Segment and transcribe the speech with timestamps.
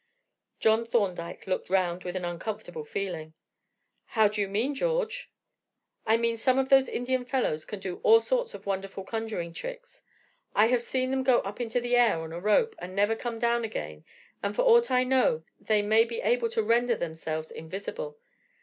[0.59, 3.35] John Thorndyke looked round with an uncomfortable feeling.
[4.05, 5.31] "How do you mean, George?"
[6.07, 10.03] "I mean some of those Indian fellows can do all sorts of wonderful conjuring tricks.
[10.55, 13.37] I have seen them go up into the air on a rope and never come
[13.37, 14.03] down again,
[14.41, 18.17] and for aught I know they may be able to render themselves invisible.